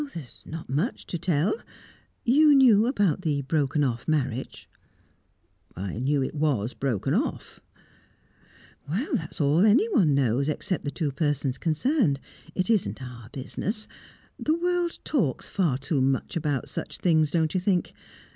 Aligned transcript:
"There's 0.15 0.41
not 0.47 0.67
much 0.67 1.05
to 1.05 1.19
tell. 1.19 1.53
You 2.23 2.55
knew 2.55 2.87
about 2.87 3.21
the 3.21 3.43
broken 3.43 3.83
off 3.83 4.07
marriage?" 4.07 4.67
"I 5.75 5.99
knew 5.99 6.23
it 6.23 6.33
was 6.33 6.73
broken 6.73 7.13
off." 7.13 7.59
"Why, 8.85 9.07
that's 9.13 9.39
all 9.39 9.63
anyone 9.63 10.15
knows, 10.15 10.49
except 10.49 10.85
the 10.85 10.89
two 10.89 11.11
persons 11.11 11.59
concerned. 11.59 12.19
It 12.55 12.67
isn't 12.67 12.99
our 12.99 13.29
business. 13.31 13.87
The 14.39 14.55
world 14.55 14.97
talks 15.03 15.47
far 15.47 15.77
too 15.77 16.01
much 16.01 16.35
about 16.35 16.67
such 16.67 16.97
things 16.97 17.29
don't 17.29 17.53
you 17.53 17.59
think? 17.59 17.93